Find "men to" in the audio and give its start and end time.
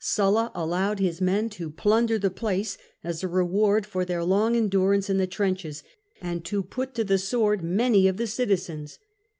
1.21-1.69